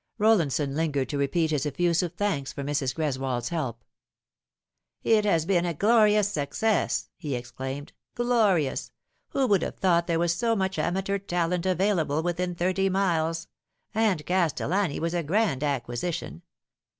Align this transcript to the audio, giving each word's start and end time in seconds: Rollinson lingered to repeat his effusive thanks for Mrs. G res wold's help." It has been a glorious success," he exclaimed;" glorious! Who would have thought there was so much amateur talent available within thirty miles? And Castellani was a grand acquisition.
Rollinson 0.17 0.73
lingered 0.73 1.09
to 1.09 1.17
repeat 1.19 1.51
his 1.51 1.67
effusive 1.67 2.15
thanks 2.15 2.51
for 2.51 2.63
Mrs. 2.63 2.95
G 2.95 3.03
res 3.03 3.19
wold's 3.19 3.49
help." 3.49 3.83
It 5.03 5.25
has 5.25 5.45
been 5.45 5.63
a 5.63 5.75
glorious 5.75 6.27
success," 6.27 7.09
he 7.17 7.35
exclaimed;" 7.35 7.93
glorious! 8.15 8.91
Who 9.29 9.45
would 9.45 9.61
have 9.61 9.75
thought 9.77 10.07
there 10.07 10.17
was 10.17 10.33
so 10.33 10.55
much 10.55 10.79
amateur 10.79 11.19
talent 11.19 11.67
available 11.67 12.23
within 12.23 12.55
thirty 12.55 12.89
miles? 12.89 13.47
And 13.93 14.25
Castellani 14.25 14.99
was 14.99 15.13
a 15.13 15.21
grand 15.21 15.63
acquisition. 15.63 16.41